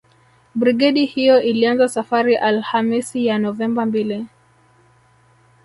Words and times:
Brigedi 0.55 1.05
hiyo 1.05 1.41
ilianza 1.41 1.87
safari 1.89 2.35
Alhamisi 2.35 3.25
ya 3.25 3.39
Novemba 3.39 3.85
mbili 3.85 4.27